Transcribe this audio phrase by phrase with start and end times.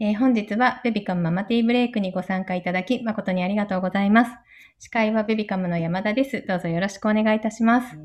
[0.00, 4.30] えー本日はベビカムママティーブレイクにご参加いただき誠にありがとうございます。
[4.78, 6.44] 司会はベビカムの山田です。
[6.46, 7.98] どうぞよろしくお願いいたします。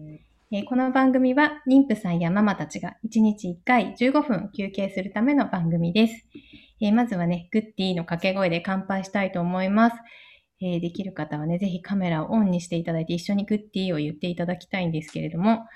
[0.51, 6.25] えーこの番組は妊婦さんやママたちが1日1回15分休憩するための番組です。
[6.81, 9.97] えーまずはね、グッディの掛け声で乾杯したいと思います。
[10.61, 15.67] えできる方はね、ぜひカメラをオンにしていただいて一緒にグッディを言っていただきたいんですけれども、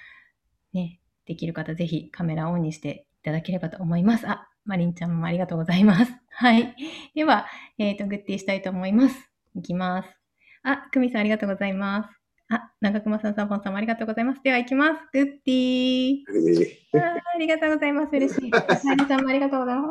[0.74, 4.28] ね、できる方ぜひカメラをオンにしていただければと思います。
[4.28, 6.12] あ、マリンちゃんもありがとうございます。
[6.30, 6.76] はい。
[7.16, 7.48] では、
[7.78, 9.32] えっ、と、グッディしたいと思います。
[9.56, 10.10] いきます。
[10.64, 12.18] あ、クミさんありがとうございます。
[12.50, 14.44] あ、長熊さん、サボンさんもありがとうございます。
[14.44, 15.02] では、いきます。
[15.14, 16.24] グッディー。
[16.94, 17.02] あー
[17.36, 18.10] ありがとうございます。
[18.12, 18.52] 嬉しい。
[18.52, 19.88] マリさんもありがとうございます。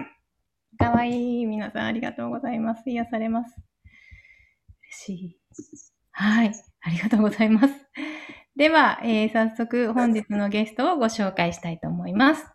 [0.00, 0.78] うん。
[0.78, 1.46] かわいい。
[1.46, 2.88] 皆さんありがとうございます。
[2.88, 3.54] 癒されます。
[4.82, 5.40] 嬉しい。
[6.12, 6.52] はい。
[6.80, 7.74] ありがとうございます。
[8.56, 12.46] では、えー早速本日のゲストをご紹介したいと思います。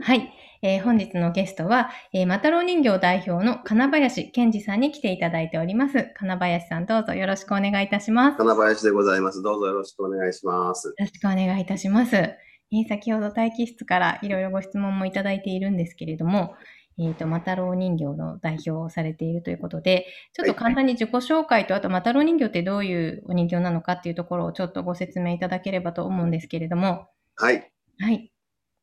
[0.00, 0.32] はい。
[0.62, 6.12] えー本日のゲストは、えー、マタロウ人形代表の金林健二さんに来ていただいております。
[6.16, 8.36] 金林さん、どうぞよろしくお願いいたします。
[8.36, 9.42] 金林でございます。
[9.42, 10.88] どうぞよろしくお願いします。
[10.88, 12.16] よろしくお願いいたします。
[12.16, 16.54] えー先ほど待機室からいろいろご質問もいただいているんですけれども、
[16.98, 27.72] えっ、と、マタロウ人形の代表をされているということで、ちょっと簡単に自己紹介と、あとマタロウ人形ってどういうお人形なのかっていうところをちょっとご説明いただければと思うんですけれども、はい。
[27.98, 28.30] はい。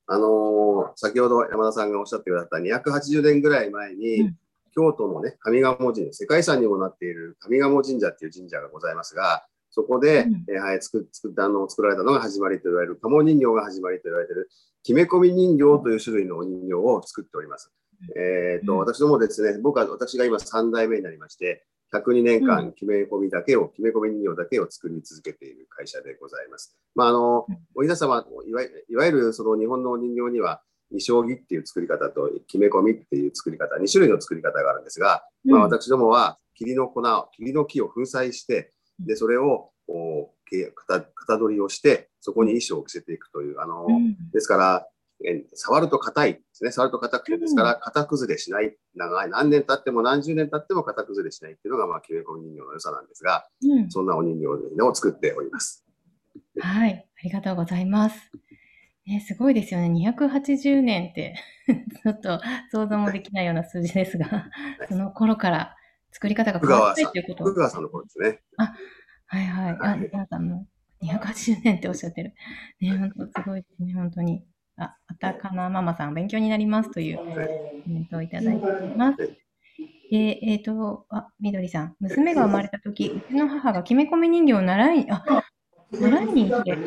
[0.07, 4.35] あのー先ほど山田さんがおっしゃってくださった280年ぐらい前に、うん。
[4.73, 10.45] 京都のね、上賀茂神社、世界遺産にもなっている上賀茂神社っていう神社がございますが、そこで、うん。
[10.47, 14.49] えーはい、作作ったあの作られたのが始まりと言われる鴨人形が始まりと言われている
[14.83, 17.71] 決め込み人形という種類のお人形を作っております。
[18.15, 18.79] えっ、と、うん。
[18.79, 26.77] 私どもですね、僕は私が今3代目になりまして、102年う間決め込みだけを、決め込み人形だけを作り続けている会社でございます。
[26.95, 44.15] まあ、あのうん、お稲様、いわいわゆるその日本のお人形には、二将棋っていう作り方と決め込みっていう作り方、2種類の作り方があるんですが、まあ、うん私どもは霧の粉を、霧の木を粉砕して、で、それを、こうけ型型取りをして、そこに衣装を着せていくという、あの、うん。
[44.31, 44.87] ですから、
[45.25, 46.71] え触ると硬いですね。
[46.71, 48.75] 触ると硬くて、ですから、型崩れしない。
[48.95, 55.83] 長い、何年経っても何十年経っても型崩れしないっていうのが、まあ、決め込み人形の良さなんですが、うんそんなお人形を作っております。
[56.59, 57.07] はい。
[57.19, 58.31] ありがとうございます。
[59.07, 59.89] ね、すごいですよね。
[59.89, 61.35] 280年って、
[62.03, 62.39] ちょっと
[62.71, 64.49] 想像もできないような数字ですが、
[64.87, 65.75] その頃から
[66.11, 68.41] 作り方が福変わっていうこと福川さんの頃ですね。
[68.57, 69.77] はいはい。
[69.79, 70.67] あ、はい皆さんも
[71.01, 72.33] 280年っておっしゃってる。
[72.81, 74.43] ね、本当すごいですね、本当に。
[75.17, 77.47] たかなママさん、勉強になりますというはい
[77.83, 79.37] コメントをいただいております
[80.11, 85.43] えっ、と、あ、みどりさん、娘が生まれたとき、うちの母が決め込み人形を習いに、あ、
[85.91, 86.77] 習いに行って、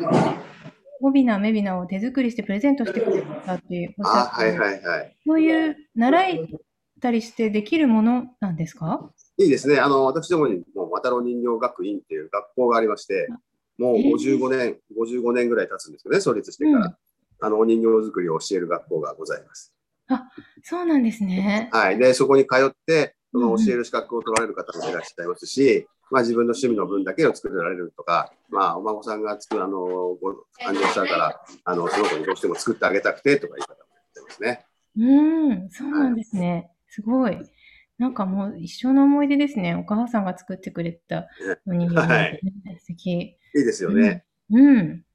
[1.01, 5.15] 帯びな、目びなを手作りしてプレゼントしてくれたっておっしゃあ、って、はいはいはい。
[5.25, 6.49] そういう習い
[6.99, 9.11] たりしてできるものなんですか？
[9.37, 9.79] いいですね。
[9.79, 13.27] あの、私どもにもう、渡郎人形学院っていう学校がありまして、
[13.77, 16.97] もうえー55年、55年ぐらい経つんですよね、創立してから。
[17.41, 19.73] うんあの、お人形作りを教える学校がございます。
[20.63, 21.69] そうなんですね。
[21.71, 21.97] はい。
[21.97, 30.31] で、そこに通って、その教える資格を取られる方もいらっしゃいますし、まあ自分の趣味の分だけを作られるとか、まあお孫さんが作る、あの、ご
[30.65, 34.65] 誕生したから、あの、その子にどうしても作ってあげたくてとかいう方もいらっますね。
[34.97, 36.69] うーん、そうなんですね。
[36.89, 37.37] すごい。
[37.97, 39.75] なんかもう一生の思い出ですね。
[39.75, 41.27] お母さんが作ってくれた
[41.65, 43.11] お人形なんてね、素敵。
[43.11, 44.25] いいですよね。
[44.51, 44.67] うん。
[44.67, 45.05] うん。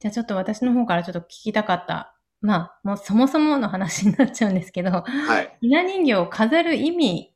[0.00, 2.14] じゃあちょっと私の方からちょっと聞きたかった。
[2.40, 5.56] まあ、もうそもそもの話になっちゃうんですけど、はい。
[5.60, 7.34] ひな人形を飾る意味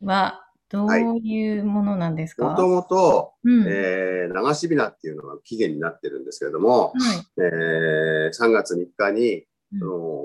[0.00, 3.66] はどういうものなんですか、もともと、うん。
[3.66, 7.42] えー、流しびなっていうのが起源になってるんですけれども、はい。
[7.42, 9.44] えー、3月3日に、うん
[9.80, 10.22] その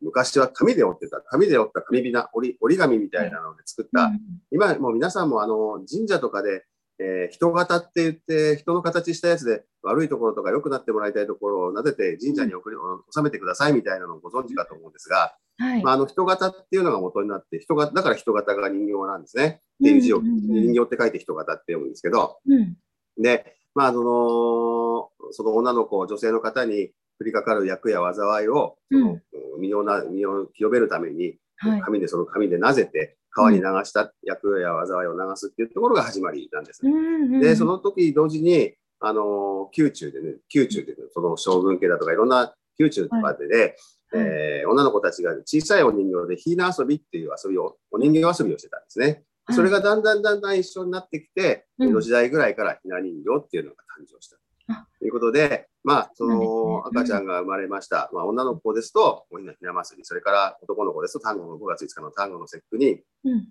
[0.00, 4.20] 昔は紙で折ってた、紙で折った紙びな、折り折り紙みたいなので作った、うん
[4.50, 6.66] 今もう皆さんもあの神社とかで、
[6.98, 12.76] えー人型って言って、人の形したやつで悪いところとか良くなってもらいたいところをなでて神社に送り、
[13.14, 15.82] 収めてくださいみたいなのをご存知かと思うんですが、はい。
[15.82, 19.60] まあ、あの人型っていうのが元になって、人型、だから人型が人形なんですね。
[19.82, 20.40] っていう字を、うんうんうん
[20.72, 22.76] 人形って書いて人型って読むんですけど、うん。
[23.20, 26.90] で、まあ、その、その女の子、女性の方に
[27.20, 29.20] 降りかかる役や災いを、その、
[29.58, 31.80] 身をな、身を清めるために、はい。
[31.82, 36.80] 紙でその紙でなぜて、川に流した役や災いを流すっていうところが始まりなんです。
[36.84, 43.74] うんうんで、その時同時に、あの、宮中でね、宮中でね、その将軍家だとかいろんな宮中とかでね、はい
[44.16, 49.24] えー女の子たちが小さいお人形でひな遊びっていう遊びを、お人形遊びをしてたんですね。
[49.50, 54.36] それがだんだんだんだん一緒になってきて、うん江戸時代ぐらいからひな人形っていうのが誕生した。
[54.68, 58.10] あということで、まあ、その赤ちゃんが生まれました。
[58.14, 63.48] まあ、女の子ですと、おひなひな祭り、それから男の子ですと、単語の5月5日の単語の節句に、うん。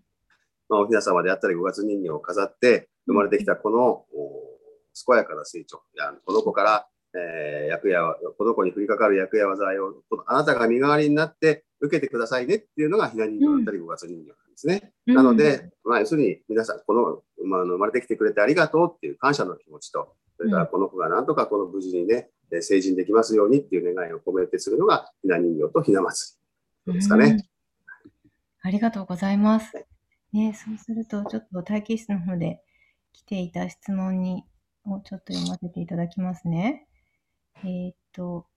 [0.68, 4.08] まあ、おひな様であったり5月人形を飾って、生まれてきたこの、お
[5.08, 5.82] 健やかな成長、
[6.26, 8.02] この子から、えー役や、
[8.38, 9.94] この子に降りかかる役や災いを、
[10.26, 14.92] あなたが身代わりになって受けてくださいねっていうのがひな人形だったり5月人形なんですね。
[15.08, 26.38] うんなので、まあ、要するに皆さん、この、まあ、生まれてきてくれてありがとうっていう感謝の気持ちと、それからこの子がなんとかこの無事にね、えー成人できますようにっていう願いを込めてするのがひな人形とひな祭
[26.86, 27.26] りですかね。
[27.26, 27.54] うん
[28.66, 29.86] ありがとうございます。
[30.32, 32.62] ね、そうすると、ちょっと待機室の方で
[33.12, 34.46] 来ていた質問に、
[34.86, 36.88] をちょっと読ませていただきますね。
[37.66, 38.48] えーっと、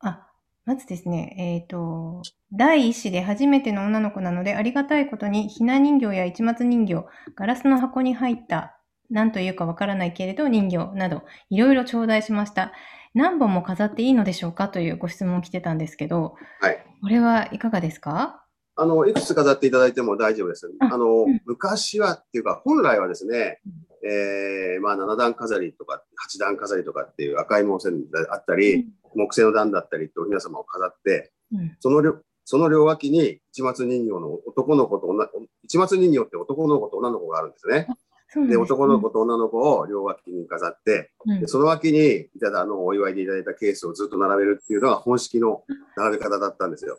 [0.00, 0.26] あ、
[0.64, 7.04] まずですね、えーっと、第一子で初めての女の子なので、ありがたいことに、ひな人形や市松人形、
[7.36, 8.77] ガラスの箱に入った、
[9.10, 12.72] 何というかわからないけれど人形など、いろいろ頂戴しました。
[13.14, 16.84] 何本も飾っていいのでしょうかというご質問来てたんですけど、はい。
[17.02, 18.44] これはいかがですか？
[18.76, 20.70] あの、いくつ飾っていただいても大丈夫です。
[20.80, 23.60] ああの、うん昔はっていうか、本来はですね、
[24.04, 26.02] えーまあ、7段飾りとか、
[26.34, 35.28] 8段飾りとかっていう赤い紋線であったり、木製の段だったりと、皆様を飾って、うんその両、その両脇に市松人形の男の子と女、
[35.66, 37.88] 市松人形って男の子と女の子があるんですね。
[38.46, 41.40] で、男の子と女の子を両脇に飾って、うん。
[41.40, 45.62] でその脇にいただあのお祝いでいただいたケースをずっと並べるっていうのが本式の
[45.96, 46.98] 並べ方だったんですよ。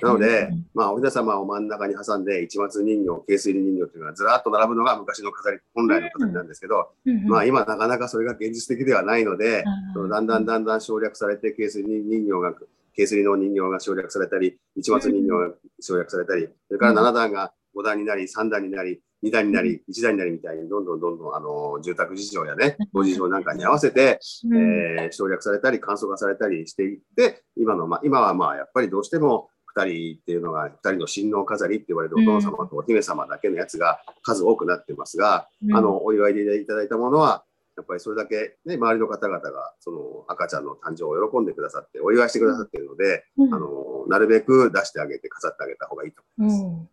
[0.00, 7.16] なのでうん、まあ、おひな様を真ん中に挟んで、市松人形、ケース入り人形っていうのがずらっと並ぶのが昔の飾り、本来の飾りなんですけど、うん。
[7.16, 12.54] うんまあ、今なかなかそれが現実的ではないので、そのだんだんだんだん省略されて、ケース入り人形が、
[12.94, 24.56] ケース入りの人形が省略されたり、市松人形が省略されたり、それから7段が5段になり、3段になり、2段になり、1段になりみたいに、どんどんどんどん、あの、住宅事情やね、ご事情なんかに合わせて、うん。
[24.56, 35.76] えー省略されたり、簡素化されたりしていって、今の、まあ、今はまあ、やっぱりどうしても、二人っていうのが、二人の親王飾りって言われるお殿様とお姫様だけのやつが数多くなってますが、うん。
[35.76, 37.44] あの、お祝いでいただいたものは、
[37.76, 43.54] やっぱりそれだけ、ね、周りの方々が、その赤ちゃんの誕生を喜んでくださって、お祝いしてくださっているので、うん。
[43.54, 46.64] あの、なるべく出してあげて、飾ってあげた方がいいと思います。
[46.64, 46.88] うん。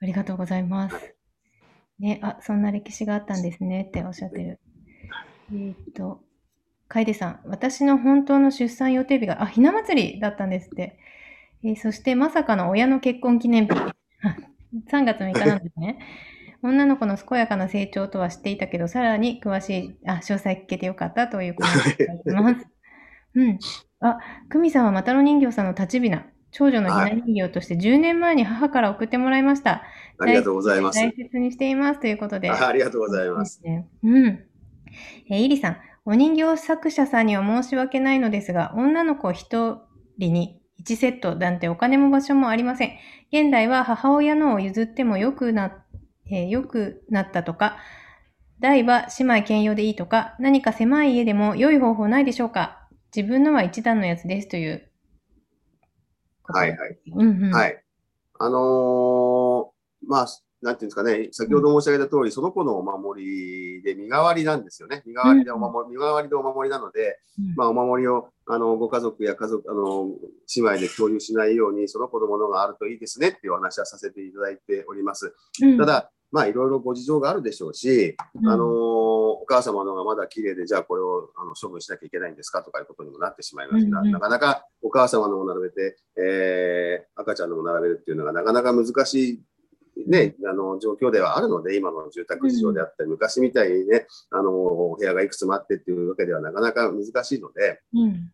[0.00, 1.15] ありがとうございます。
[1.98, 4.60] ね、あ、そんな歴史があったんですねっておっしゃってる。
[5.50, 6.20] えーっと、
[6.88, 10.98] 楓さん、私の本当の出産予定日が、あ、ひな祭りだったんですって。
[11.64, 13.86] えーそして、まさかの親の結婚記念日。
[14.90, 15.98] 3月3日なんですね。
[16.62, 22.66] 女の子の健やかな成長とは知っていたけど、さらに詳しい、あ、詳細聞けてよかったというコメントをいただいてます。
[23.34, 23.60] うん。
[24.00, 24.18] あ、
[24.50, 26.26] 久美さんはマタロ人形さんの立ちびな、
[26.58, 29.82] 長女のひな人形として10年前に母から送ってもらいました。
[30.18, 30.98] ありがとうございます。
[30.98, 32.50] 大切にしていますということで。
[32.50, 33.60] あありがとうございます。
[33.62, 33.86] ね。
[34.02, 34.46] うん。
[35.28, 35.76] えー、イリさん、
[36.06, 39.82] お人形作者さんには申し訳ないのですが、女の子一
[40.16, 42.92] 人に1セットなんてお金も場所もありません。
[43.30, 45.84] 現代は母親のを譲ってもよくな、
[46.30, 47.76] えー良くなったとか、
[48.60, 54.85] 代は姉妹兼用でいいとか、何か狭い家でも良い方法ないでしょうか自分のは一段のやつですという。
[56.48, 56.98] はいはい。
[57.14, 57.50] うんうん。。
[57.52, 57.74] はいい。
[58.38, 59.76] あのー
[60.06, 60.26] まあ、
[60.62, 65.02] なんていうんですかね、先ほど申し上げた通り、その子のお守りで身代わりなんですよね。
[65.06, 67.18] 身代わりでお守り、身代わりでお守りなので、
[67.56, 70.08] まあ、お守りを、あの、ご家族や家族、あの、
[70.54, 75.34] 姉妹で共有しないように、その子のものがあるといいですねっていうお話はさせていただいております。
[75.62, 79.06] うん、ただ、まあ、いろいろご事情があるでしょうし、うん、あのー
[79.38, 82.62] お母様のがまだ綺麗で、じゃあこれをあの処分しなきゃいけないんですか？
[82.62, 89.42] とかいうことにもなってしまいますが、うんうんなかなかお母様のも並べて、えー赤ちゃんのも並べるっていうのがなかなか難しい。
[90.06, 98.30] ね、あの状況ではあるので、今の住宅事情であったり、昔みたいにね、あのお部屋がいくつもあってっていうわけではなかなか難しいので、うん。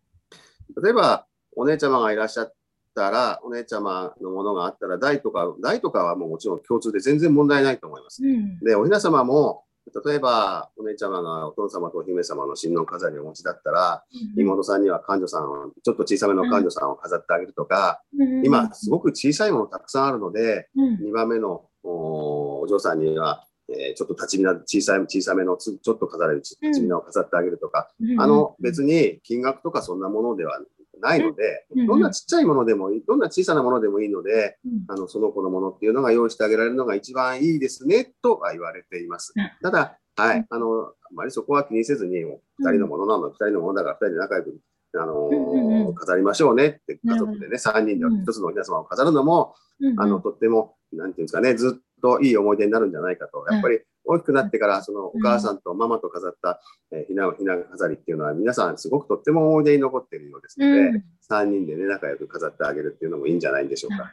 [0.83, 2.53] 例えばお姉ちゃまがいらっしゃっ
[2.93, 8.23] たら、お姉ちゃまのものがあったら、台とか、台とかはもうもちろん共通で全然問題ないと思います。
[8.23, 8.59] うん。
[8.59, 9.63] で、おひな様も、
[10.05, 14.03] 例えば、お姉ちゃまがお父様とお姫様の親王飾りをお持ちだったら、
[14.37, 28.21] 妹さんには彼女さんを、ちょっと小さめの彼女さんを飾ってあげるとか、うん、今、すごく小さいものたくさんあるので、うん、2番目のおお嬢さんには、えーちょっと立ちみな、小さい、小さめのつ、ちょっと飾れる立ちみなを飾ってあげるとか、うん。
[28.21, 30.59] あの、別に金額とかそんなものでは
[30.99, 34.85] ないのでうん、どんなちっちゃいものでもいい、どんな小さなものでもいいので、うん。
[34.87, 39.33] あの、その子のものっていうのが用意してあげられるのが一番いいですね、とは言われています。
[39.35, 39.51] うん。
[39.61, 44.59] ただ、はい、あの、あまりそこは気にせずに、二人のものなの、二人のものだから二人で仲良く、
[44.95, 53.43] あの飾りましょうねって、家族でね、三人でうん一つのおひな様を飾るのも、うんあの、とっても、なんていうんですかね、ずっといい思い出になるんじゃないかと。
[53.49, 56.59] やっぱり大きくなってから、そのお母さんとママと飾った、
[56.91, 64.11] えーひなひな飾りっていうのは皆さんすごくとっても思い出に残っているようですので、うん3人でね、仲良く飾ってあげるっていうのもいいんじゃないでしょうか。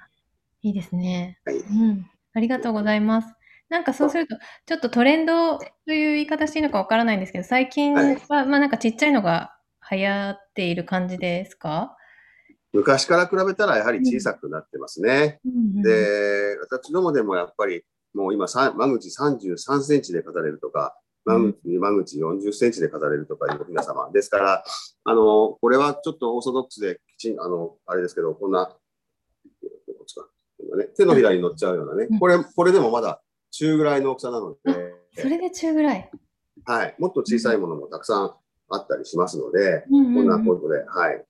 [0.63, 1.39] いいですね。
[1.45, 2.07] はいうん。
[2.35, 3.35] ありがとうございます。
[3.69, 9.57] なんかそうすると、ちょっとトレンドという言い方していいのかわからないんですけど、最近は、はいまあなんかちっちゃいのが
[9.91, 11.97] 流行っている感じですか？
[12.73, 15.41] 昔から比べたらやはり小さくなってますね。
[15.45, 24.11] うんで、私どもでもやっぱりもう今、さ間口33センチで飾れるとか、間口間口40センチで飾れるとかいうお雛様。
[24.12, 24.64] ですから、
[25.05, 28.76] あの、これはちょっとオーソドックスできちん、あの、あれですけど、こんな、
[30.97, 32.09] 手のひらに乗っちゃうようなね。
[32.11, 36.11] うん、これ、これでもまだ中ぐらいの大きさなので、それで中ぐらい？
[36.64, 38.35] はい、もっと小さいものもたくさん
[38.69, 40.14] あったりしますので、うんうん。
[40.14, 41.25] こんなことで、はい、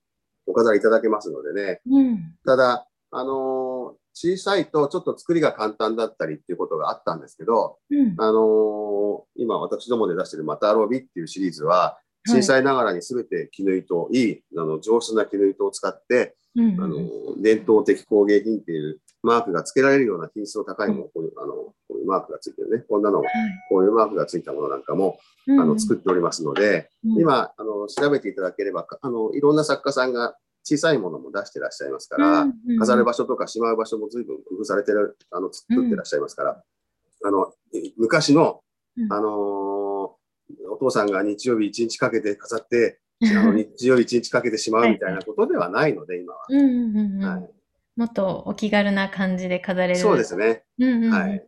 [0.45, 1.81] お飾りいただけますのでね。
[1.89, 2.35] うん。
[2.45, 8.15] ただ、あのー小さいとちょっと作りが簡単だったりっていうことがあったんですけど、うん。
[8.17, 8.91] あのー
[9.35, 22.83] 今私どもで出しているマタロビっていうシリーズは、小さいながらに全て絹糸、いい、あの、上質な絹糸を使って、うんうんあのー伝統的工芸品っていうマークが付けられるような品質の高いもの、こういう、あの、こういうマークがついてるね。
[22.87, 23.27] こんなの、はい。
[23.69, 27.21] こういうマークがついたものなんかも、うんあの、作っておりますので、うん。
[27.21, 36.63] 今、あの、調べていただければ、かあの、いろんな作家さんが小さいものも出してらっしゃいますから、うんうん飾る場所とかしまう場所も随分工夫されてる、あの、作ってらっしゃいますから、
[37.23, 37.53] あの、
[37.97, 38.61] 昔の、
[38.97, 40.21] うんあのー
[40.69, 46.45] お父さんが日曜日一日かけて飾って、あの 日曜日一日かけてしまうみたいなことではないので、今は。
[46.49, 47.51] うんうんうんうんはい
[47.97, 49.95] もっとお気軽な感じで飾れる。
[49.97, 50.63] そうですね。
[50.79, 51.11] うんうんうんうん。
[51.11, 51.45] はいはいね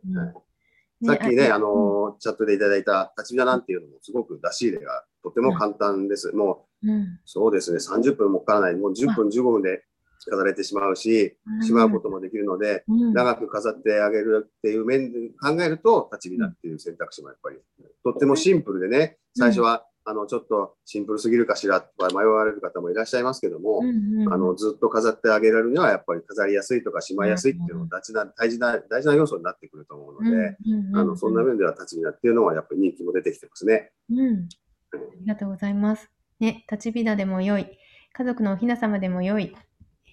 [1.06, 6.32] さっきね、あうんのーチャットでいただいた立ち火なんていうのもすごく出し入れがとても簡単です。
[6.36, 7.18] もう、うん。
[7.24, 9.84] そうですね、30分もかからない、もう10分、15分で
[10.30, 13.12] 飾れてしまうし、しまうこともできるので、うん。
[13.14, 17.58] 長く飾ってあげるっていう面で考えると、立ち火だっていう選択肢もやっぱり、
[18.04, 33.92] とってもシンプルでね、最初は、あの、ちょっとシンプルすぎるかしらとか迷われる方もいらっしゃいますけども、うんうんあの、ずっと飾ってあげられるには、やっぱり飾りやすいとかしまいやすいっていうのが大事な、大事な、大事な要素になってくると思うので、うんうんうんあの、そんな面では立ち火だっていうのはやっぱり人気も出てきてますね。
[34.10, 34.48] うん。
[34.94, 36.10] ありがとうございます。
[36.40, 37.78] ね、立ちびなでも良い、
[38.12, 39.54] 家族のおひな様でも良い、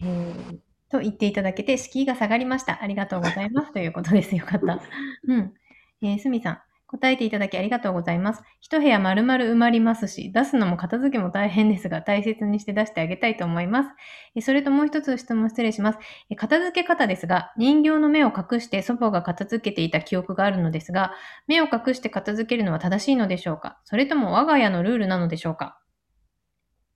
[0.02, 0.60] えー
[0.92, 2.84] と言っていただけて、敷居が下がりました。
[2.84, 3.72] ありがとうございます。
[3.72, 4.36] ということです。
[4.36, 4.82] よかった。
[5.26, 5.54] うん。
[6.02, 6.62] えー、すみさん。
[6.92, 8.44] 答えていただきありがとうございます。
[8.60, 13.90] 一部屋丸々埋まりますし、出すのも片付けも大変ですが、大切にして出してあげたいと思います。
[14.36, 16.00] えーそれともう一つ質問失礼します。
[16.30, 21.14] えー片付け方ですが、人形の目を隠して祖母が片付けていた記憶があるのですが、
[21.48, 23.80] 目を隠して片付けるのは正しいのでしょうか？
[23.86, 25.78] それとも我が家のルールなのでしょうか？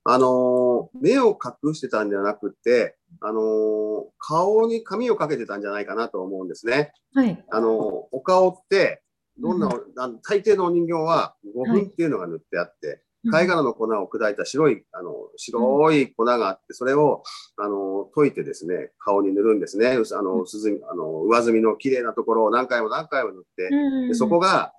[0.04, 6.92] あのー目を隠してたんじゃなくて、あのー顔に髪をかけてたんじゃないかなと思うんですね。
[7.14, 7.44] はい。
[7.50, 7.72] あのー
[8.12, 9.02] お顔って、
[9.38, 13.02] どんな、うあの大抵のお人形は5分っていうのが塗ってあって、
[13.32, 17.24] 貝殻の粉を砕いた白い、あの、白い粉があって、それを、
[17.58, 19.90] あの、溶いてですね、顔に塗るんですね。
[19.90, 23.70] あの、鈴、あの、上澄みの綺麗なところを何回も何回も塗って、
[24.10, 24.74] でそこが、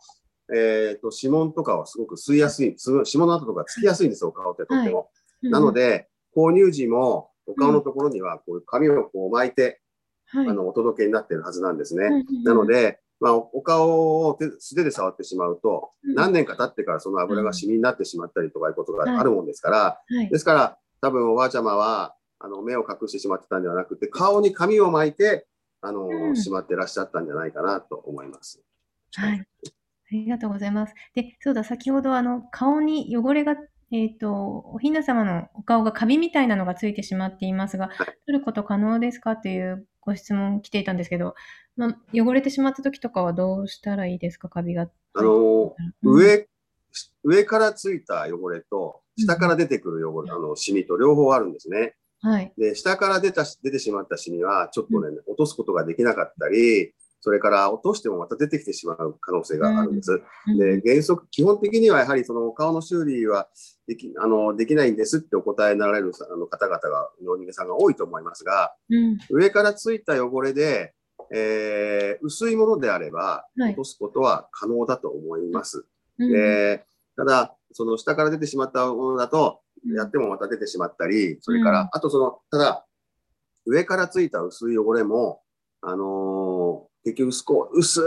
[0.54, 5.10] えっ、と、指紋とかはすごく吸いやすい、指紋の跡とかつきやすいんですよ、お顔ってとっても。
[5.42, 9.80] なの、で、購入時も、お顔のところには、こう紙をこう巻いて、
[10.28, 10.48] はい。
[10.48, 12.06] あの、お届けになってるはずなんですね。
[12.06, 12.42] うん。
[12.42, 25.46] なの、で、まあ、おお顔を手素手で触ってしまうと、うん何年か経ってからその油がシミになってしまったりとかいうことがあるもんですから、はいですから、多分おばあちゃまは、あの、目を隠してしまってたんではなくて、顔に紙を巻いて、
[25.80, 28.62] あの、うんしまってらっしゃったんじゃないかなと思います。
[29.14, 29.40] はい。
[29.40, 30.94] ありがとうございます。
[31.14, 33.56] で、そうだ、先ほど、あの、顔に汚れが、
[33.92, 37.90] えっ、と、おひな様のお顔がカビみたいなのがついてしまっていますが、
[38.26, 39.36] 取ること可能ですか？
[39.36, 41.34] というご質問来ていたんですけど、
[41.76, 44.88] まあ、汚れてしまった時とかはどうしたらいいですか、カビが。
[45.14, 46.48] あの、うん、上、
[47.22, 51.94] 上からついた汚れと、下から出てくる汚れ、あの、シミと両方あるんですね。
[52.22, 52.52] はい。
[52.58, 56.92] で、下から出たし、出てしまったシミは、ちょっとね、落とすことができなかったり、
[57.26, 60.23] それから落としてもまた出てきてしまう可能性があるんです。
[60.47, 63.49] うんで、原則、基本的にはやはりその顔の修理は
[63.88, 69.18] でき、あの、できないんですってお答えになられるあの方々が、の人間さんが多いと思いますが、うん。
[69.28, 70.95] 上からついた汚れで、
[71.35, 75.85] えー薄いものであれば、はい落とすことは可能だと思います。
[76.21, 82.87] うんで、ただ、その下から出てしまったものだと、うんやってもまた出てしまったり、それから、うんあとその、ただ、
[83.64, 85.40] 上からついた薄い汚れも、
[85.88, 88.02] あのー結局少、薄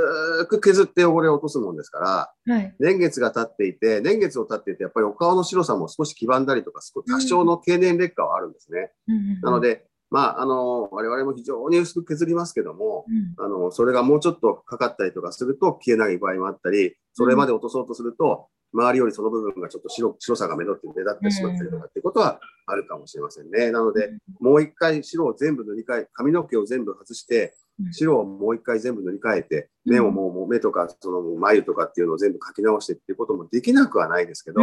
[0.48, 2.76] く削って汚れを落とすもんですから、はい。
[2.80, 8.92] 年月が経っていて、年月を経っていて、やっぱりお顔の白さも少し黄ばんだりとか、少多少の経年劣化はあるんですね。
[9.08, 23.72] うんなの、で、まあ、あの、我々も非常に薄く削りますけども、うんあの、それがもうちょっとかかったりとかすると消えない場合もあったり、それまで落とそうとすると、周りよりその部分がちょっと白白さが目立って目立ってしまったりとかっていうことはあるかもしれませんね。
[23.72, 27.52] なので、もう一回白を全部塗り替え、髪の毛を全部外してう、ん
[27.92, 34.62] 白をもう一回全部塗り替えて、うん目をもう目とかその眉とかっていうのを全部描き直してっていうこともできなくはないですけど、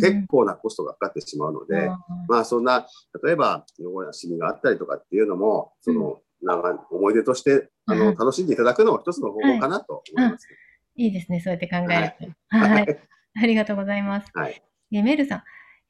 [0.00, 1.90] 結構なコストがかかってしまうので、
[2.28, 2.86] まあそんな、
[3.24, 10.46] 例えば汚れやシミがあったりとかっていうのも、その、長い思い出として、あの、うん楽しんでいただくのも一つの方法かなと思います。
[10.94, 11.40] いいですね。
[11.40, 12.56] そうやって考えると。
[12.56, 12.98] はい。
[13.42, 14.30] ありがとうございます。
[14.34, 14.62] はい。
[14.92, 15.42] えメルさん。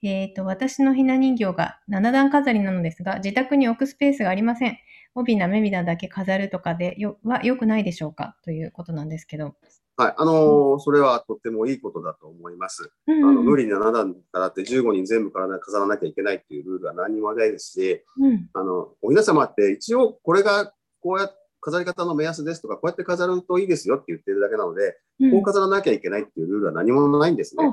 [0.02, 4.78] えっ、と、私のひな人形が7段飾りなのですが、自宅に置くスペースがありません。
[5.18, 8.36] 帯な目々だけ飾るとかでよは良くないでしょうか？
[8.44, 9.54] ということなんですけど。
[9.96, 10.14] はい。
[10.16, 12.90] あのーそれはとってもいいことだと思います。
[13.06, 18.48] うんあの、無理に7段からって15人全部から飾らなきゃいけないっていうルールは何にもないですし、うん。
[18.54, 27.64] あの、お雛様って一応これがこうやって飾り方の目安ですとか、こうやって飾るといいですよって言ってるだけなので、うんこう飾らなきゃいけないっていうルールは何もないんですね。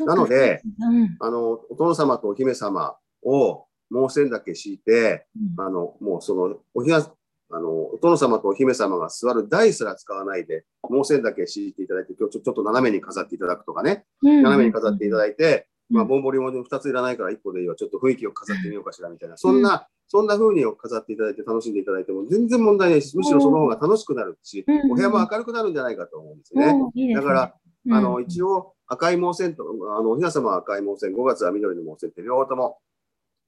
[0.00, 1.16] なので、うん。
[1.18, 2.94] あの、お殿様とお姫様
[3.24, 5.64] を毛線だけ敷いて、うん。
[5.64, 7.06] あの、もうその、おひな、
[7.50, 15.96] あの、お殿様とお姫様が座る台すら使わないで、毛線だけ敷いていただいて、今日ちょちょっと斜めに飾っていただくとかね、斜めに飾っていただいて、うん。
[15.98, 23.16] まあ、ぼんぼりも2ついらないから1個でいいよ、ちょっと雰囲気を飾ってみようかしらみたいな、そんな、そんな風に飾っていただいて楽しんでいただいても全然問題ないです。
[23.16, 27.14] むしろその方が楽しくなるし、うんお部屋も明るくなるんじゃないかと思うんですね。
[27.14, 27.54] だから、
[27.86, 27.94] うん。
[27.94, 29.64] あの、一応、赤い毛線と、
[29.98, 32.78] あの、おひな様は赤い毛線、5月は緑の毛線って両方とも、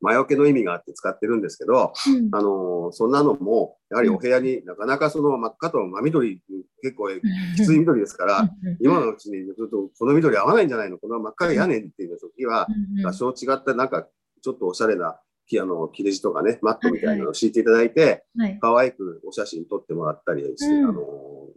[0.01, 2.29] 魔除けの意味があって使ってるんですけど、うん。
[2.33, 6.41] あの、そんなのも、やはりお部屋になかなかその真っ赤と真緑、
[6.83, 7.09] 結構
[7.57, 8.49] きつい緑ですから、うん
[8.81, 10.99] 今のうちにちょっとこの緑合わないんじゃないの？
[10.99, 14.07] この真っ赤い屋根っていう時は、うん多少違ったなんか、
[14.43, 18.59] ちょっとおしゃれな、きあの、切れ字とかね、マットみたいなのを敷いていただいて、はい。
[18.61, 20.89] 可愛くお写真撮ってもらったりして、うん。
[20.89, 21.03] あの、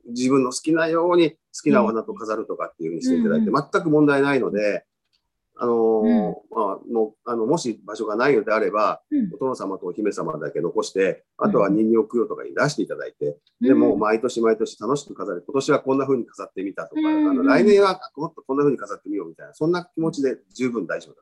[0.09, 4.85] 自分の好きなように好きなお花と飾るとかっていうふうにしていただいて、う全く問題ないので、
[5.59, 15.43] あの、うんまあ、もう、あの、もし場所がないのであれば、うんお殿様とお姫様だけ残して、あとは人形供養とかに出していただいて、でうんもう毎年毎年楽しく飾る。
[15.45, 21.21] 今年はこんな風に飾ってみたとか、うんあの来年はもっとこんな風に飾ってみようみたいな、そんな気持ちで十分大丈夫だ。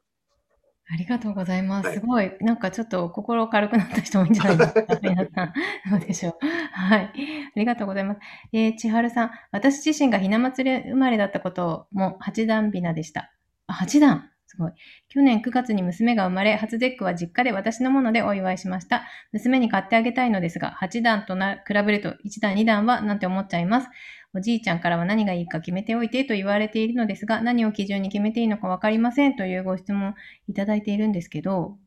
[0.88, 1.88] ありがとうございます。
[1.88, 5.54] はいすごい、なんかちょっと心軽くなった人もいいんじゃないですか、皆さん。
[5.90, 6.34] どうでしょう。
[6.72, 7.00] はい。
[7.02, 7.12] あ
[7.56, 8.20] りがとうございます。
[8.54, 13.35] えー、千春さん、私自身がひな祭り生まれだったことも八段びなでした。
[13.68, 14.72] あ、八段すごい。
[15.10, 19.04] 去年9月に娘が生まれ、初節句は実家で私のものでお祝いしました。
[19.32, 23.88] 娘に買ってあげたいのですが、8段とな比べると1段、2段はなんて思っちゃいます。
[24.34, 30.14] おじいちゃんからは何がいいか決めておいてと言われているのですが、何を基準に決めていいのかわかりませんというご質問
[30.50, 31.78] いただいているんですけど、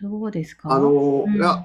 [0.00, 0.72] どうですか？
[0.72, 0.90] あの、
[1.26, 1.64] うんいや、あの、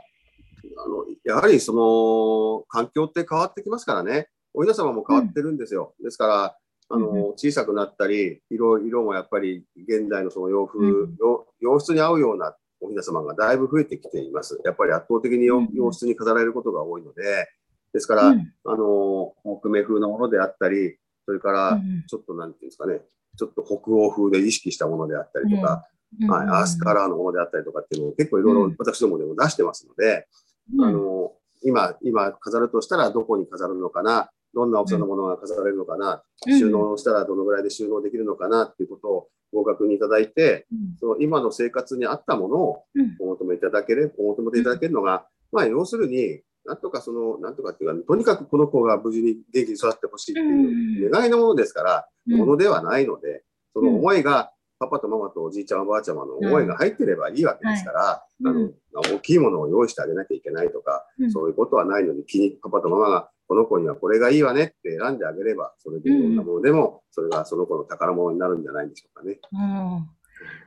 [1.24, 4.28] やはりその、環境って変わってきますからね。
[4.54, 5.94] お稲様も変わってるんですよ。
[6.04, 6.58] ですから、
[6.94, 7.24] あの、うん。
[7.34, 14.60] 小さくなったり、色、色もやっぱり現代のその洋風、うん洋洋室に合うようなお雛様がだいぶ増えてきています。
[14.64, 17.48] やっぱり圧倒的に洋,、室に飾られることが多いので、
[17.94, 18.54] ですから、うん。
[18.66, 23.02] あの、木目風のものであったり、それからう、んちょっとなんていうんですかね、
[23.38, 25.88] ちょっと北欧風で意識したものであったりとか、
[26.22, 26.30] うん。
[26.30, 28.76] はい、アースカラーのものであったりとかっていうのを結構いろいろうん。
[28.78, 30.28] 私どもでも出してますので、
[30.76, 30.86] うん。
[30.86, 31.32] あの、
[31.64, 36.60] 今、今飾るとしたらどこに飾るのかな、どんな大きさのものが飾られるのかな、うん。
[36.60, 40.98] 収納したらどのぐらいで収納できるのかなっていうことをご確認いただいて、うん。
[41.00, 43.16] その今の生活に合ったものをうん。
[43.20, 52.38] お求めいただければ、お求めていただけるのが、まあ要するに、なんとかその、なんとかっていうか、とにかくこの子が無事に元気に育ってほしいっていう願いのものですから、うん。
[52.38, 58.72] ものではないので、その思いが、パパとママとおじいちゃんおばあちゃまの思いが入ってればいいわけですから、うんあの
[59.16, 61.32] 大きいものを用意してあげなきゃいけないとか、うん。
[61.32, 69.38] そういうことはないので、気にパパとママがこの子にはこれがいいわねって選んであげれば、それでいろんなものでも、それがその子の宝物になるんじゃないでしょうかね。
[69.52, 70.10] うん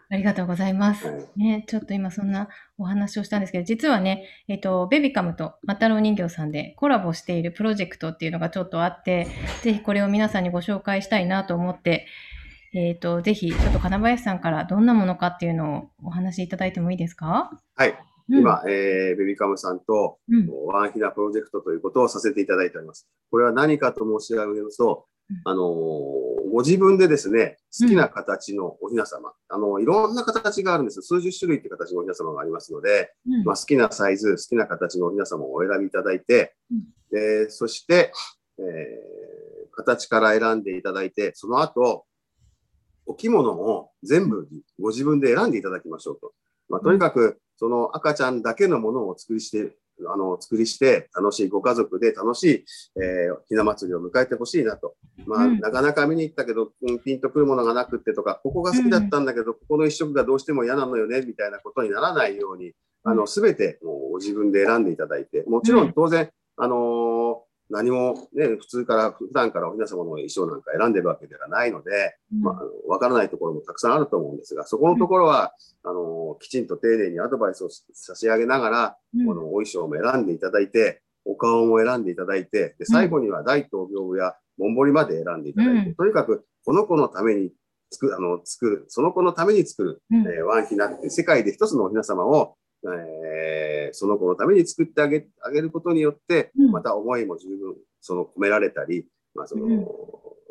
[0.09, 1.09] ありがとうございます。
[1.09, 9.27] はいね、ちょっと今そんなお話をしたんですけど、実はね、えっと、ベビカムとマタロウ人形さんでコラボしているプロジェクトっていうのがちょっとあって、
[9.63, 12.07] ぜひこれを皆さんにご紹介したいなと思って、
[12.73, 17.51] えっと、ぜひちょっと金林さんからどんなものかっていうのをお話しいただいてもいいですか？
[17.75, 17.99] はい。
[18.29, 18.39] うん。
[18.41, 20.49] 今、えーベビカムさんと、うん。
[20.67, 23.09] ワンヒナプロジェクトということをさせていただいております。
[23.31, 31.03] これは何かと申し上げますとうん、あのーご自分でですね、好きな形のおひな様、あの、いろんな形があるんです。
[31.03, 33.45] 数十種類って形のおひな様がありますので、うん。
[33.45, 36.85] まあ、好きなサイズ、好きな形のおひな様をお選びいただいて、うん。
[37.11, 38.13] でそして、
[38.59, 39.27] えー
[39.77, 42.07] 形から選んでいただいて、その後、
[43.05, 44.49] お着物を全部
[44.81, 46.33] ご自分で選んでいただきましょうと。
[46.69, 49.77] まあ、とにかく、その赤ちゃんだけのものをお作りして
[50.09, 52.65] あの、作りして、楽しいご家族で楽しい、
[53.01, 54.95] えー、ひな祭りを迎えてほしいなと。
[55.27, 62.73] まあ、うん、なかなか見に行ったけど、うん、ピンとくるものがなくってとか、ここが好きだったんだけど、ここの一色がどうしても嫌なのよね、みたいなことにならないように、
[63.05, 65.93] あの、すべてもうご自分で選んでいただいて、もちろん。
[65.95, 67.16] 当然、あのー
[67.69, 75.53] 何もね、普通から、普段からおひな様の衣装なんか選んでるわけではないので、うん、まあ、わからないところもたくさんあると思うんですが、そこのところは、
[75.85, 87.51] うん、あの、きちんと丁寧にアドバイスを差し上げながら、うん、このお衣装も選んでいただいて、お顔も選んでいただいて、で、最後には大東屏風やモンボリまで選んでいただいて、とにかく、この子のために
[87.91, 92.57] 作る、あの、作る、その子のために作る、えー、ワンヒナって、世界で一つのおひな様を、
[92.95, 99.85] えー、その子のために作ってあげあげることによって、また思いも十分その込められたり、まあその、うん、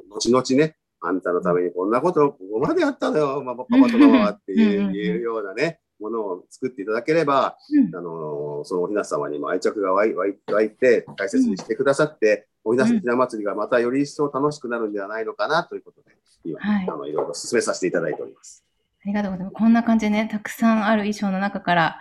[0.09, 10.27] 後々ね、あんたのためにこんなことをここまでやったのよ、まあ、パパとママはって言えるようなね、ものを作っていただければ、うん、あの、そのおひな様にも愛着が湧い湧
[10.63, 18.65] いて、大切にしてくださって、おひなひな祭りがまたより一層楽しくなるんではないのかなということで、今、はい、あのいろいろ進めさせていただいております。
[19.03, 19.55] ありがとうございます。
[19.55, 21.95] こんな感じでね、たくさんある衣装の中から、ね、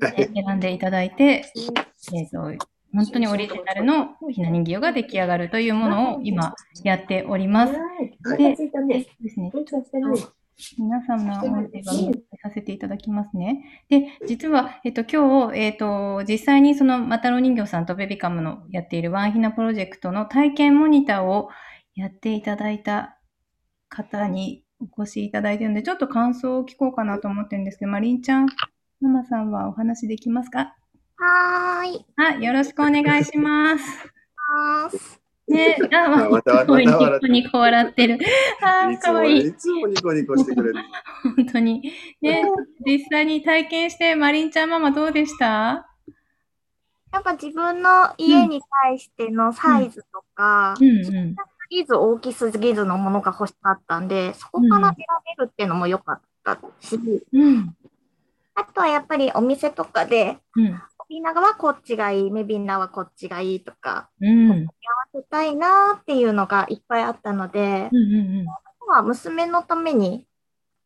[0.00, 1.44] 選んでいただいて、
[2.12, 7.72] えっ、ー、と、本当にオリジナルのひな人形が出来上がるというものを今やっております。
[8.38, 9.50] で、ですね、
[10.78, 11.92] 皆さんの音声が
[12.40, 13.84] させていただきますね。
[13.88, 21.48] で、実は、えっと、今日、えっと、実際にその、マタロ人形さんとベビカムのやっているワンヒナプロジェクトの体験モニターを
[21.96, 23.18] やっていただいた
[23.88, 28.46] 方にお越しいただいているので、ちょっと感想を聞こうかなと思ってるんですけど、マリンちゃん、
[29.04, 30.74] ママさんはお話できますか？
[31.18, 32.06] はーい。
[32.16, 33.84] あ、よろしくお願いします。
[34.56, 36.90] ますね、あ、ま あ、またまたニ
[37.20, 38.18] コニコ笑ってる。
[38.62, 39.48] あ、かわいい。
[39.48, 40.74] いつもニコニコしてくれる。
[41.36, 41.92] 本当に。
[42.22, 42.44] ね、
[42.86, 45.86] 実際に体験して、マリンちゃんママどうでした？
[47.12, 51.36] やっぱ自分の家に対してのサイズとか、うんうんう
[51.70, 55.06] ぎず大きすぎずのものが欲しかったんで、そこから選
[55.38, 56.98] べるっていうのも良かったし、
[57.32, 57.74] うん、
[58.54, 64.66] あとはやっぱりお店とかで、うん、ビナガはこっちがいい、メビンナはこっちがいいとか、うん、合わ
[65.14, 68.46] せたいなっていうのがいっぱいあったので、うんうんうん、
[68.86, 70.26] は娘のために、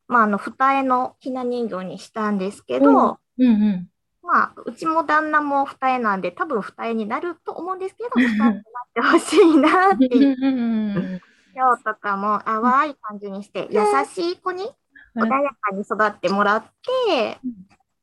[0.06, 3.46] まあ、あの二重のひな人形にしたんですけど、うん。
[3.46, 3.88] うんうん。
[4.22, 8.62] まあ、うちも旦那も二重なんで、多分二重になると思うんですけど、 二重になっ
[8.94, 11.20] てほしいなっていう。
[11.54, 14.70] 今日とかも淡い感じにして、優しい子に
[15.18, 17.38] 穏やかに育ってもらって、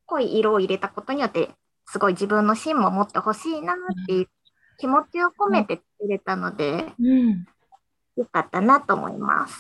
[0.06, 1.50] 濃い色を入れたことによって、
[1.86, 4.28] すごい自分の芯も持ってほしいなっていう
[4.78, 7.46] 気持ちを込めて入れたので、うん、
[8.16, 9.58] よかったなと思います。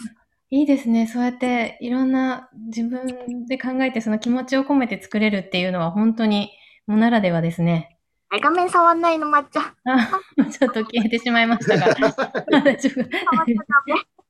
[0.49, 1.07] いいですね。
[1.07, 6.51] そうやっていろんな自分で考えてその気持ちを込めて作れるっていうのは本当に
[6.87, 7.97] もならではですね。
[8.41, 9.73] 画面触んないの、抹茶。
[9.85, 10.09] あ
[10.51, 11.95] ちょっと消えてしまいましたが。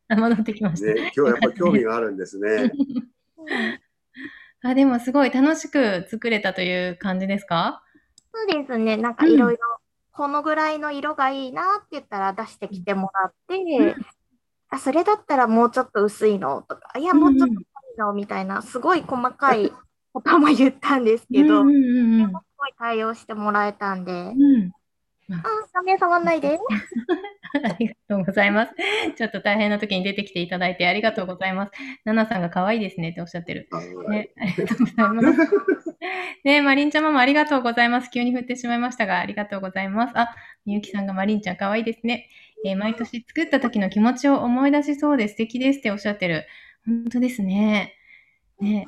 [0.15, 0.93] 戻ってきました。
[0.93, 2.71] ね、今日やっぱ興味があるんですね。
[4.63, 7.83] あ、でもすごい楽しく作れたという感じですか？
[8.33, 8.97] そうですね。
[8.97, 9.59] なんかいろいろ、
[10.11, 13.95] このぐらいの色がいいなって言ったら出してきてもらって、うん、
[14.69, 17.63] あ、それだったらもうちょっと薄いのとか、いや、もうちょっと濃い
[17.97, 19.71] のみたいな、すごい細かい
[20.13, 24.71] ことも言ったんですけど、すごい対応してもらえたんで、うん
[25.31, 26.59] あ、画面触んないで。
[27.63, 28.73] ありがとうございます。
[29.15, 31.71] ちょっと大変な時に出てきていただいてありがとうございます。
[32.03, 33.67] ナナさんが可愛いですねっておっしゃってる。
[34.09, 35.97] ね、ありがとうございます。
[36.43, 38.11] ねマリンちゃんママありがとうございます。
[38.11, 40.13] 急に振ってしまいましたが、ありがとうございます。
[40.17, 40.35] あ、
[40.65, 42.29] みゆきさんがマリンちゃん可愛いですね。
[42.65, 46.45] えー、毎年作った時の気持ちを思い出しそうで素敵ですっておっしゃってる。
[46.85, 47.95] 本当ですね。
[48.59, 48.87] ね、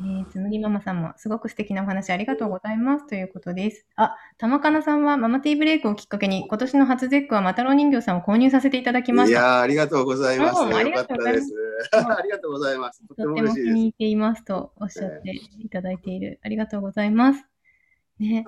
[0.00, 3.86] ー、つむぎママさんもすごく素敵なお話ありがとうございますということです。
[3.96, 9.38] あ、玉かなさんはママティーブレイクをきっかけに今年の初絶句はマタロウ人形さんを購入させていただきました。
[9.38, 10.60] いやありがとうございます。
[10.60, 11.54] ありがとうございます。
[11.96, 13.02] ありがとうございます。
[13.08, 16.38] とても気に入っていますとおっしゃっていただいている。
[16.42, 17.44] ありがとうございます。
[18.18, 18.44] ね。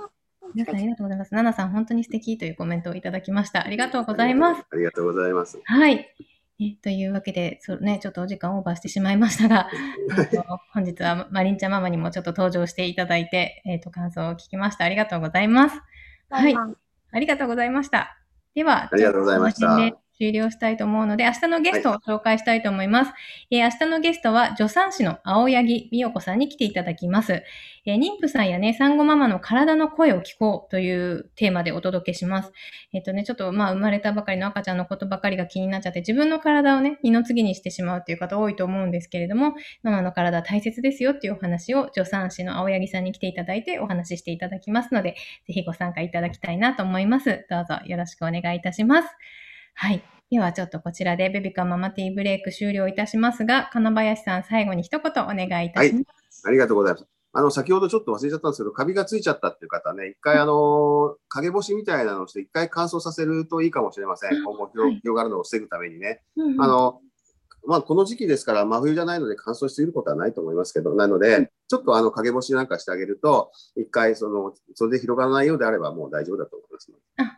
[0.54, 1.34] 皆さんありがとうございます。
[1.34, 3.64] ナナさん本当に素敵というコメントをいただきました。
[3.64, 4.64] ありがとうございます。
[4.70, 5.60] ありがとうございます。
[5.64, 6.14] はい。
[6.60, 9.70] えというわけで、そうね、ちょっとお時間オーバーしてしまいましたが、
[10.74, 14.84] 本日はマリンちゃんママにもちょっと登場していただいて、えっ、ー、と、感想を聞きました。
[14.84, 15.80] ありがとうございます。
[16.28, 16.54] はい。
[16.54, 18.18] ありがとうございました。
[18.54, 20.09] では、ありがとうございました。
[20.20, 23.08] 終了したいと思うので、明日のゲストを紹介したいと思います。
[23.08, 23.16] は
[23.48, 27.42] い、えー、明日のゲストは、助産師の青柳美代子さんに来ていただきます。
[27.86, 32.52] えー、妊婦さんやね、産後ママの体の声を聞こうというテーマでお届けします。
[32.92, 45.14] えっ、ー、とね、ちょっとまあ生まれたばかりの赤ちゃんのことばかりが気になっちゃって、自分の体をね、二の次にしてしまうっていう方多いと思うんですけれども、ママの体大切ですよっていうお話を助産師の青柳さんに来ていただいてお話ししていただきますので、
[45.46, 47.46] ぜひご参加いただきたいなと思います。
[47.48, 49.08] どうぞよろしくお願いいたします。
[49.74, 50.02] はい。
[50.30, 56.46] ではちょっとこちらでベビカママティーブレイク終了いたしますが、金林さん最後に一言お願いいたします。
[56.46, 56.50] はい。
[56.50, 57.06] ありがとうございます。
[57.32, 64.42] あの、先ほどちょっと忘れちゃったんですけど、カビがついちゃったっていう方ね、一回あの、陰干しみたいなのをして一回乾燥させるといいかもしれません。
[64.42, 66.22] 今後広がるのを防ぐためにね。
[66.58, 67.00] あの、
[67.66, 76.90] まあ、この時期ですから真冬じゃないので乾燥しすぎることはないと思いますけど、なので、ちょっとあの陰干しなんかしてあげると、一回その、それで広がらないようであればもう大丈夫だと思います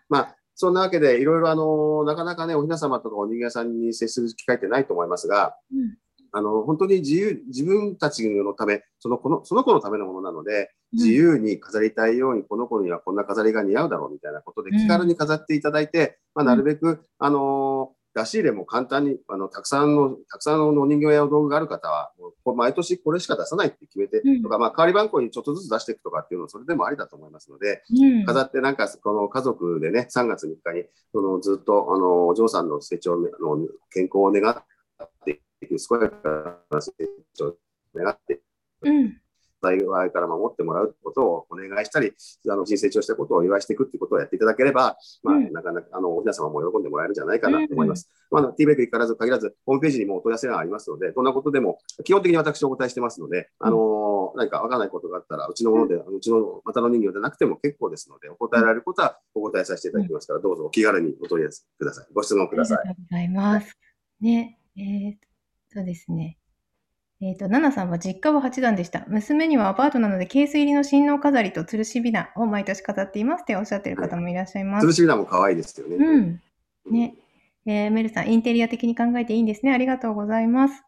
[0.08, 5.96] まあ、そんなわけで、いろいろあの、なかなかね、おひな様とかお人形屋さんに接する機会ってないと思いますが、うん。
[6.30, 22.12] あの、本当に自由、自分たちのため、その子の、その子のためのものなので、自由に飾りたいように、この子にはこんな飾りが似合うだろうみたいなことで、気軽に飾っていただいて、まあ、なるべく、あの出し入れも簡単に、あの、たくさんの、たくさんのお人形やお道具がある方は、
[22.44, 33.28] もう毎年これしか出さないって決めて、とか、まあ、代わり番号にちょっとずつ出していくとかっていうのは、それでもありだと思いますので、うん、飾ってなんか、この家族でね、3月3日に、そのずっと、あの、お嬢さんの成長の
[33.90, 34.64] 健康を願っ
[35.24, 36.92] ていく、健やかな成
[37.34, 37.56] 長を
[37.94, 38.42] 願って。
[38.82, 39.21] うん
[39.62, 42.12] 幸いから守ってもらうことをお願いしたり、
[42.50, 48.10] あの、人成長したことをお祝いしていくっていうことをやっていただければ、まあ、なかなか、あの、お皆様も喜んでもらえるんじゃないかなと思います。
[48.30, 62.06] まあ、T ベックにからず限らず、ホームページにもお問い合わせがありますので、どんなことでも、基本的に私お答えしてますので、あの、何かわからないことがあったら、うちのもので、うちの股の人形でなくても結構ですので、お答えられることはお答えさせていただきますから、どうぞお気軽にお問い合わせください。
[62.12, 62.78] ご質問ください。
[62.78, 63.76] ありがとうございます。
[64.20, 65.14] ね、えー、
[65.72, 66.38] そうですね。
[67.24, 69.04] えっ、ー、と、ナナさんは実家は八段でした。
[69.06, 74.84] 娘にはアパートなのでケース入りの新納飾りと吊るしびなを毎年飾っていますっておっしゃってる方もいらっしゃいます。
[74.84, 75.96] 吊るしびなも可愛いですよね。
[75.96, 76.42] うん。
[76.90, 77.14] ね。
[77.64, 79.72] えー、メルさん、インテリア的に考えていいんですね。
[79.72, 80.82] ありがとうございます。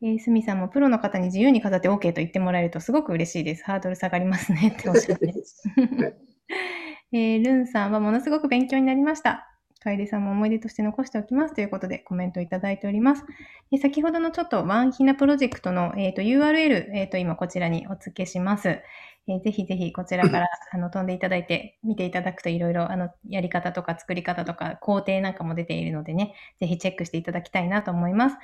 [0.00, 3.64] えー、スミさんもプロの方に自由に飾って OK と言ってもらえるとすごく嬉しいです。
[3.64, 5.26] ハードル下がりますねっておっしゃって。
[7.12, 9.55] えー、ルンさんはものすごく勉強になりました。
[9.80, 13.24] 楓さんも思い出として残しておきますということでコメントいただいております。
[13.70, 18.80] で先ほどのちょっとワンヒナプロジェクトの、えーと、URL、えーと、今こちらにお付けします。
[19.28, 28.36] えー、ぜひぜひこちらから あの飛んでいただいて見ていただくといろいろあのやり方とか作り方とか工程なんかも出ているのでね、ぜひチェックしていただきたいなと思います。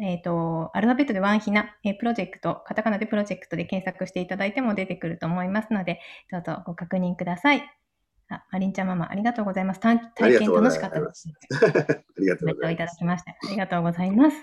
[0.00, 7.77] えっ、ー、と、アルファベットでワンヒナ、えー、プロジェクト、カタカナでプロジェクトで検索していただいても出てくると思いますので、どうぞご確認ください。
[8.28, 9.80] あ、マリンちゃんママ、ありがとうございます。
[9.80, 10.00] 体
[10.38, 11.28] 験楽しかったです。
[11.50, 12.72] ありがとうございます。
[12.72, 13.30] いただきました。
[13.32, 14.36] ありがとうございます。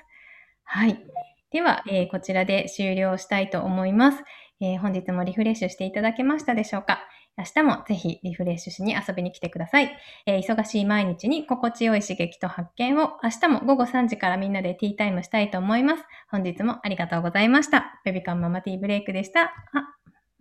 [0.63, 1.03] はい。
[1.51, 4.23] では、えー、こちらで終了したいと思います、
[4.59, 6.99] えー、本日もリフレッシュしていただけましたでしょうか？
[7.37, 9.95] 明日もぜひリフレッシュしに遊びに来てください、
[10.25, 16.03] えー、忙しい毎日に心地よい刺激と発見を明日も午後3時からみんなでティータイムしたいと思います。
[16.29, 18.01] 本日もありがとうございました。
[18.03, 19.53] ベビカンママティーブレイクでした。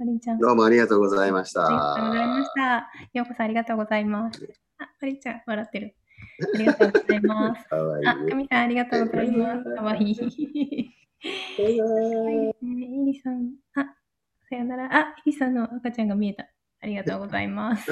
[0.05, 0.38] あマリンちゃん。
[0.38, 1.67] どうもありがとうございました。
[1.67, 2.90] ありがとうございました。
[3.14, 4.55] ようこさんありがとうございます。
[4.79, 5.97] あ、マリンちゃん、笑ってる。
[6.55, 7.64] ありがとうございます。
[7.69, 8.07] かわいい。
[8.07, 9.75] あ、かみさんありがとうございます。
[9.75, 10.14] かわいい。
[10.14, 10.23] は
[12.31, 13.97] い、イリさん、あ、
[14.51, 14.95] さよなら。
[14.95, 16.47] あ、イリさんの赤ちゃんが見えた。
[16.83, 17.90] ありがとうございます。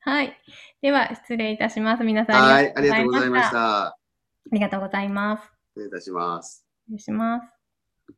[0.00, 0.32] はい。
[0.82, 2.02] では、失礼いたします。
[2.02, 3.86] 皆さんはい、ありがとうございました。
[3.86, 3.96] あ
[4.50, 5.52] りがとうございます。
[5.74, 6.66] 失礼いたします。
[6.86, 7.57] 失礼します。